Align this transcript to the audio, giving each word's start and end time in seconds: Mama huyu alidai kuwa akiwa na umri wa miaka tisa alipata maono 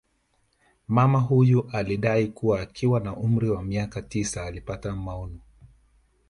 Mama 0.87 1.19
huyu 1.19 1.69
alidai 1.71 2.27
kuwa 2.27 2.61
akiwa 2.61 2.99
na 2.99 3.15
umri 3.15 3.49
wa 3.49 3.63
miaka 3.63 4.01
tisa 4.01 4.43
alipata 4.43 4.95
maono 4.95 5.39